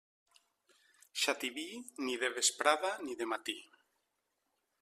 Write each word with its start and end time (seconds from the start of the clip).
Xativí, 1.23 1.67
ni 2.05 2.17
de 2.23 2.31
vesprada 2.39 2.91
ni 3.05 3.13
de 3.21 3.29
matí. 3.35 3.59